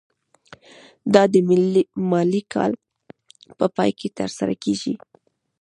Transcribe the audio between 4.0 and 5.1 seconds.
ترسره کیږي.